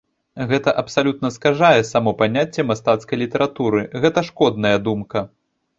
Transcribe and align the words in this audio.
Гэта 0.51 0.71
абсалютна 0.81 1.31
скажае 1.35 1.83
само 1.91 2.15
паняцце 2.23 2.67
мастацкай 2.71 3.23
літаратуры, 3.25 3.87
гэта 4.07 4.19
шкодная 4.31 4.75
думка. 4.91 5.19